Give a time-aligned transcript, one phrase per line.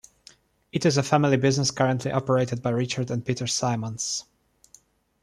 [0.71, 4.25] It is a family business currently operated by Richard and Peter Simons.